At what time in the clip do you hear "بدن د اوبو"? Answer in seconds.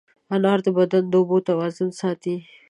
0.77-1.37